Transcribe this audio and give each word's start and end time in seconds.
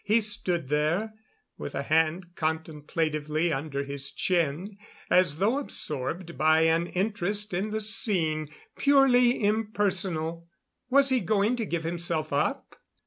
He 0.03 0.19
stood 0.19 0.69
there, 0.69 1.13
with 1.59 1.75
a 1.75 1.83
hand 1.83 2.35
contemplatively 2.35 3.53
under 3.53 3.83
his 3.83 4.11
chin, 4.11 4.79
as 5.11 5.37
though 5.37 5.59
absorbed 5.59 6.35
by 6.39 6.61
an 6.61 6.87
interest 6.87 7.53
in 7.53 7.69
the 7.69 7.81
scene 7.81 8.49
purely 8.75 9.43
impersonal. 9.43 10.47
Was 10.89 11.09
he 11.09 11.19
going 11.19 11.55
to 11.57 11.67
give 11.67 11.83
himself 11.83 12.33
up? 12.33 12.77